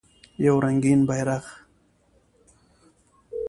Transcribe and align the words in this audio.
یو 0.45 0.55
رنګین 0.63 0.99
بیرغ 1.07 1.45